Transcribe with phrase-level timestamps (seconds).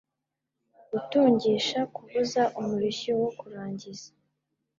[0.91, 4.09] Gutungisha Kuvuza umurishyo wo kurangiza